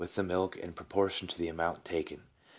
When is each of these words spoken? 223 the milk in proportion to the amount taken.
223 0.01 0.23
the 0.23 0.27
milk 0.33 0.55
in 0.57 0.73
proportion 0.73 1.27
to 1.27 1.37
the 1.37 1.47
amount 1.47 1.85
taken. 1.85 2.23